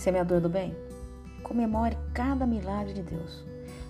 [0.00, 0.74] Semeador do bem,
[1.42, 3.44] comemore cada milagre de Deus.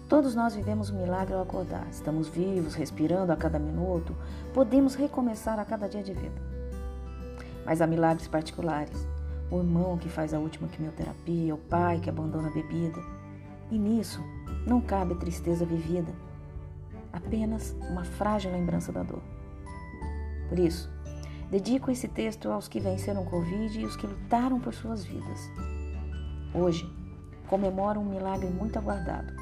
[0.08, 1.86] Todos nós vivemos um milagre ao acordar.
[1.88, 4.16] Estamos vivos, respirando a cada minuto,
[4.52, 6.34] podemos recomeçar a cada dia de vida.
[7.64, 9.06] Mas há milagres particulares.
[9.52, 13.00] O irmão que faz a última quimioterapia, o pai que abandona a bebida.
[13.70, 14.20] E nisso
[14.66, 16.12] não cabe tristeza vivida,
[17.12, 19.22] apenas uma frágil lembrança da dor.
[20.48, 20.90] Por isso,
[21.52, 25.48] dedico esse texto aos que venceram o Covid e os que lutaram por suas vidas.
[26.52, 26.92] Hoje,
[27.46, 29.32] comemoro um milagre muito aguardado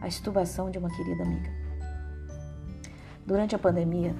[0.00, 1.50] a estubação de uma querida amiga.
[3.26, 4.14] Durante a pandemia,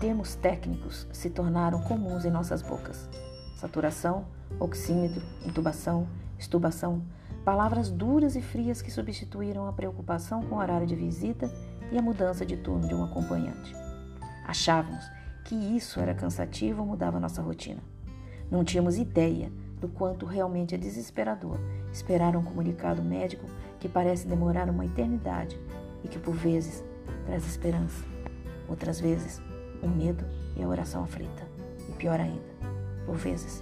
[0.00, 3.08] termos técnicos se tornaram comuns em nossas bocas.
[3.56, 4.26] Saturação,
[4.58, 7.02] oxímetro, intubação, estubação,
[7.44, 11.50] palavras duras e frias que substituíram a preocupação com o horário de visita
[11.90, 13.74] e a mudança de turno de um acompanhante.
[14.46, 15.04] Achávamos
[15.44, 17.82] que isso era cansativo ou mudava nossa rotina.
[18.50, 19.52] Não tínhamos ideia
[19.82, 21.58] do quanto realmente é desesperador
[21.92, 23.44] esperar um comunicado médico
[23.80, 25.58] que parece demorar uma eternidade
[26.04, 26.84] e que por vezes
[27.26, 28.04] traz esperança,
[28.68, 29.42] outras vezes
[29.82, 30.24] o medo
[30.56, 31.42] e a oração aflita,
[31.88, 32.46] e pior ainda,
[33.04, 33.60] por vezes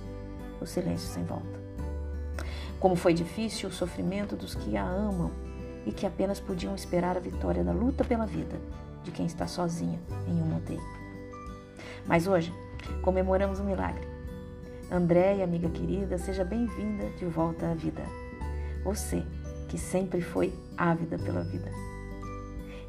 [0.60, 1.58] o silêncio sem volta.
[2.78, 5.30] Como foi difícil o sofrimento dos que a amam
[5.86, 8.60] e que apenas podiam esperar a vitória da luta pela vida
[9.02, 9.98] de quem está sozinha
[10.28, 10.82] em um odeio.
[12.06, 12.52] Mas hoje
[13.00, 14.19] comemoramos um milagre.
[14.92, 18.02] Andréia, amiga querida, seja bem-vinda de volta à vida.
[18.82, 19.22] Você
[19.68, 21.70] que sempre foi ávida pela vida.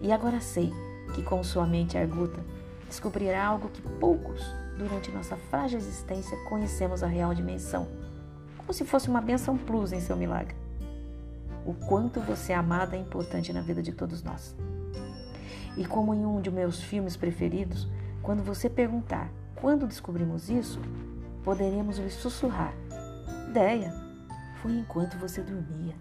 [0.01, 0.73] E agora sei
[1.13, 2.39] que com sua mente arguta
[2.87, 4.41] descobrirá algo que poucos,
[4.79, 7.87] durante nossa frágil existência, conhecemos a real dimensão,
[8.57, 10.55] como se fosse uma benção plus em seu milagre.
[11.63, 14.55] O quanto você é amada é importante na vida de todos nós.
[15.77, 17.87] E como em um de meus filmes preferidos,
[18.23, 19.29] quando você perguntar
[19.61, 20.81] quando descobrimos isso,
[21.43, 22.73] poderemos lhe sussurrar:
[23.49, 23.93] Ideia,
[24.61, 25.95] foi enquanto você dormia.